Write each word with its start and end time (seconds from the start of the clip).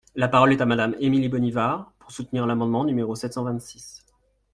La 0.15 0.27
parole 0.27 0.51
est 0.53 0.61
à 0.61 0.65
Madame 0.65 0.95
Émilie 0.99 1.29
Bonnivard, 1.29 1.91
pour 1.99 2.09
soutenir 2.09 2.47
l’amendement 2.47 2.85
numéro 2.85 3.13
sept 3.13 3.33
cent 3.33 3.43
vingt-six. 3.43 4.03